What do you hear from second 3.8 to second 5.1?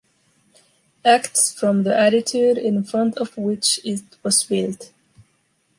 it was built.